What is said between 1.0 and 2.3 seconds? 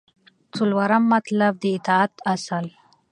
مطلب: د اطاعت